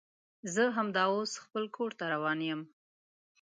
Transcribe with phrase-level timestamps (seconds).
[0.53, 2.61] زه همدا اوس خپل کور ته روان یم